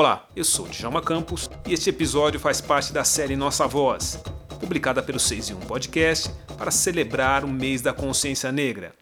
[0.00, 4.16] Olá, eu sou Djalma Campos e este episódio faz parte da série Nossa Voz,
[4.60, 8.92] publicada pelo 6 em 1 Podcast para celebrar o mês da consciência negra.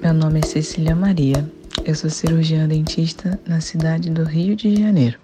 [0.00, 1.50] Meu nome é Cecília Maria,
[1.84, 5.18] eu sou cirurgiã dentista na cidade do Rio de Janeiro.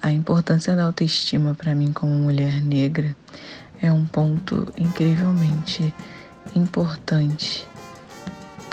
[0.00, 3.14] A importância da autoestima para mim como mulher negra
[3.82, 5.92] é um ponto incrivelmente
[6.56, 7.66] importante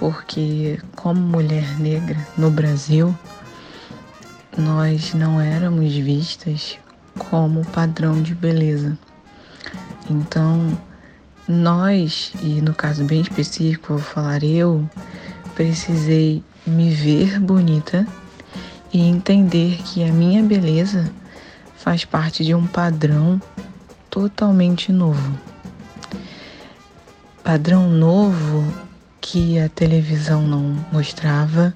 [0.01, 3.15] porque, como mulher negra no Brasil,
[4.57, 6.79] nós não éramos vistas
[7.19, 8.97] como padrão de beleza.
[10.09, 10.75] Então,
[11.47, 14.89] nós, e no caso bem específico, vou falar eu,
[15.53, 18.07] precisei me ver bonita
[18.91, 21.13] e entender que a minha beleza
[21.77, 23.39] faz parte de um padrão
[24.09, 25.37] totalmente novo.
[27.43, 28.90] Padrão novo
[29.21, 31.73] que a televisão não mostrava,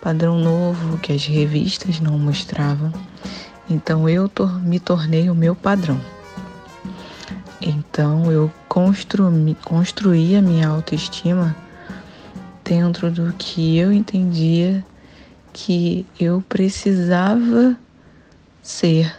[0.00, 2.92] padrão novo que as revistas não mostravam.
[3.70, 4.28] Então eu
[4.62, 6.00] me tornei o meu padrão.
[7.60, 11.54] Então eu construí, construí a minha autoestima
[12.64, 14.84] dentro do que eu entendia
[15.52, 17.76] que eu precisava
[18.62, 19.14] ser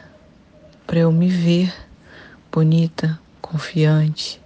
[0.86, 1.74] para eu me ver
[2.52, 4.42] bonita, confiante,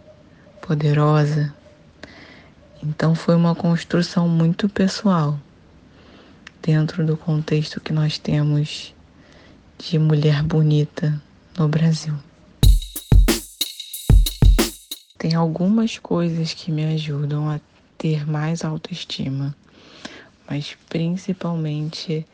[0.62, 1.54] poderosa,
[2.83, 5.39] então foi uma construção muito pessoal
[6.61, 8.94] dentro do contexto que nós temos
[9.78, 11.22] de mulher bonita
[11.58, 12.14] no Brasil.
[15.17, 17.59] Tem algumas coisas que me ajudam a
[17.97, 19.56] ter mais autoestima,
[20.47, 22.25] mas principalmente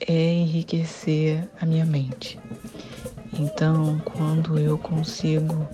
[0.00, 2.38] é enriquecer a minha mente.
[3.32, 5.68] Então, quando eu consigo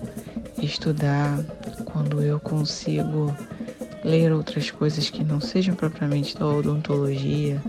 [0.61, 1.41] estudar,
[1.85, 3.35] quando eu consigo
[4.05, 7.59] ler outras coisas que não sejam propriamente da odontologia,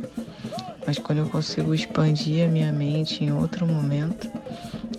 [0.87, 4.31] mas quando eu consigo expandir a minha mente em outro momento,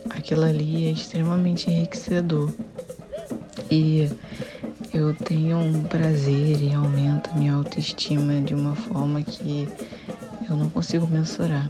[0.09, 2.51] aquilo ali é extremamente enriquecedor.
[3.69, 4.09] E
[4.91, 9.69] eu tenho um prazer e aumenta minha autoestima de uma forma que
[10.49, 11.69] eu não consigo mensurar.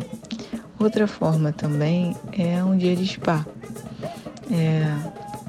[0.80, 3.46] Outra forma também é um dia de spa.
[4.50, 4.86] É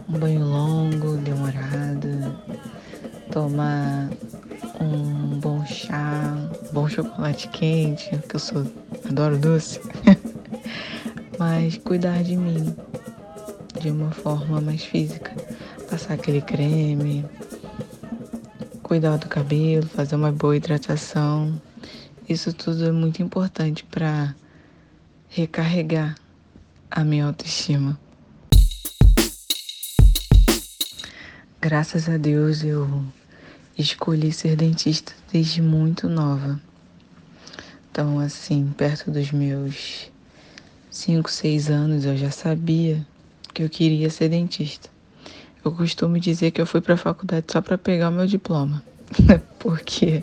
[0.08, 2.34] um banho longo, demorado,
[3.30, 4.08] tomar
[4.80, 6.34] um bom chá,
[6.72, 8.66] bom chocolate quente, que eu sou
[9.08, 9.80] adoro doce.
[11.38, 12.74] Mas cuidar de mim
[13.80, 15.32] de uma forma mais física,
[15.88, 17.24] passar aquele creme,
[18.82, 21.60] cuidar do cabelo, fazer uma boa hidratação.
[22.28, 24.34] Isso tudo é muito importante para
[25.28, 26.16] recarregar
[26.90, 27.98] a minha autoestima.
[31.60, 33.04] Graças a Deus eu
[33.76, 36.60] escolhi ser dentista desde muito nova.
[37.90, 40.08] Então, assim, perto dos meus
[40.88, 43.04] 5, 6 anos, eu já sabia
[43.52, 44.88] que eu queria ser dentista.
[45.64, 48.80] Eu costumo dizer que eu fui para a faculdade só para pegar o meu diploma,
[49.58, 50.22] porque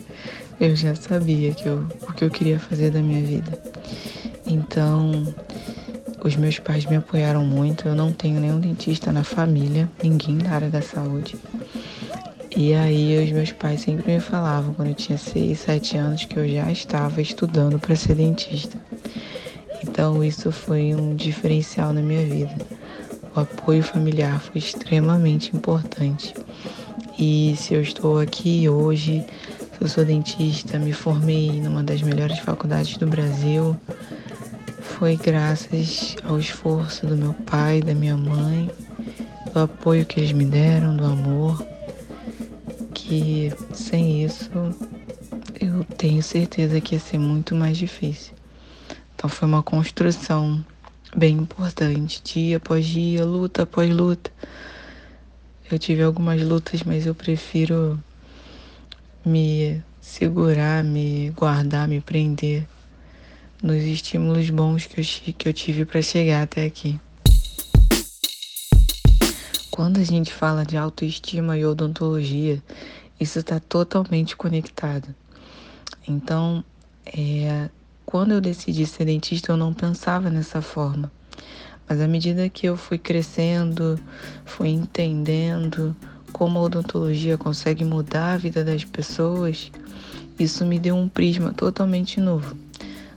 [0.58, 3.62] eu já sabia que eu, o que eu queria fazer da minha vida.
[4.46, 5.34] Então,
[6.26, 7.86] os meus pais me apoiaram muito.
[7.86, 11.36] Eu não tenho nenhum dentista na família, ninguém da área da saúde.
[12.54, 16.36] E aí os meus pais sempre me falavam, quando eu tinha 6, 7 anos, que
[16.36, 18.76] eu já estava estudando para ser dentista.
[19.82, 22.56] Então isso foi um diferencial na minha vida.
[23.34, 26.34] O apoio familiar foi extremamente importante.
[27.18, 29.24] E se eu estou aqui hoje,
[29.80, 33.76] eu sou dentista, me formei numa das melhores faculdades do Brasil,
[34.98, 38.70] foi graças ao esforço do meu pai, da minha mãe,
[39.52, 41.66] do apoio que eles me deram, do amor
[42.94, 44.50] que sem isso
[45.60, 48.32] eu tenho certeza que ia ser muito mais difícil.
[49.14, 50.64] Então foi uma construção
[51.14, 54.30] bem importante, dia após dia, luta após luta.
[55.70, 58.02] Eu tive algumas lutas, mas eu prefiro
[59.22, 62.66] me segurar, me guardar, me prender
[63.62, 67.00] nos estímulos bons que eu, que eu tive para chegar até aqui.
[69.70, 72.62] Quando a gente fala de autoestima e odontologia,
[73.20, 75.14] isso está totalmente conectado.
[76.08, 76.64] Então,
[77.04, 77.68] é,
[78.04, 81.10] quando eu decidi ser dentista, eu não pensava nessa forma.
[81.88, 83.98] Mas à medida que eu fui crescendo,
[84.44, 85.94] fui entendendo
[86.32, 89.70] como a odontologia consegue mudar a vida das pessoas,
[90.38, 92.56] isso me deu um prisma totalmente novo.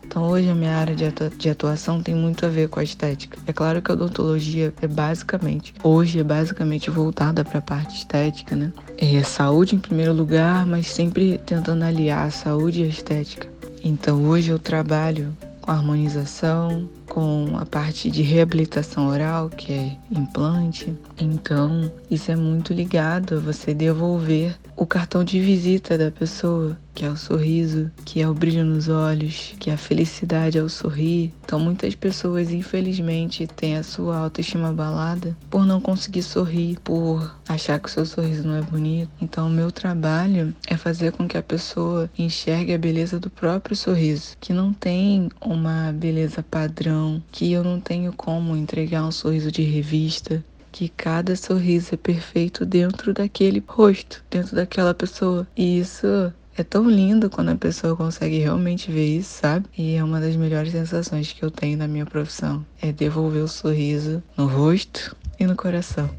[0.10, 3.38] Então hoje a minha área de atuação tem muito a ver com a estética.
[3.46, 8.56] É claro que a odontologia é basicamente, hoje é basicamente voltada para a parte estética,
[8.56, 8.74] né?
[8.98, 13.48] É saúde em primeiro lugar, mas sempre tentando aliar a saúde e a estética.
[13.84, 20.92] Então hoje eu trabalho com harmonização, com a parte de reabilitação oral, que é implante.
[21.20, 27.06] Então, isso é muito ligado a você devolver o cartão de visita da pessoa, que
[27.06, 31.34] é o sorriso, que é o brilho nos olhos, que é a felicidade ao sorrir.
[31.46, 37.80] Então, muitas pessoas, infelizmente, têm a sua autoestima abalada por não conseguir sorrir, por achar
[37.80, 39.10] que o seu sorriso não é bonito.
[39.22, 43.78] Então, o meu trabalho é fazer com que a pessoa enxergue a beleza do próprio
[43.78, 49.50] sorriso, que não tem uma beleza padrão, que eu não tenho como entregar um sorriso
[49.50, 55.48] de revista, que cada sorriso é perfeito dentro daquele rosto, dentro daquela pessoa.
[55.56, 59.66] E isso é tão lindo quando a pessoa consegue realmente ver isso, sabe?
[59.78, 62.66] E é uma das melhores sensações que eu tenho na minha profissão.
[62.82, 66.10] É devolver o sorriso no rosto e no coração.